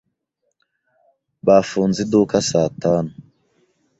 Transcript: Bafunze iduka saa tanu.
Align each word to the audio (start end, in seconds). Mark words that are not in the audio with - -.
Bafunze 1.45 1.99
iduka 2.05 2.37
saa 2.49 2.69
tanu. 2.81 3.11